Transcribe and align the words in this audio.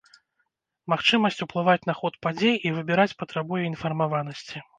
Магчымасць 0.93 1.37
уплываць 1.47 1.83
на 1.89 1.95
ход 1.99 2.17
падзей 2.27 2.55
і 2.71 2.73
выбіраць 2.79 3.17
патрабуе 3.21 3.63
інфармаванасці. 3.71 4.65